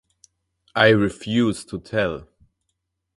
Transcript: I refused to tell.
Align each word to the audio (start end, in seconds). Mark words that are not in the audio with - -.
I 0.75 0.87
refused 0.89 1.69
to 1.69 1.79
tell. 1.79 2.27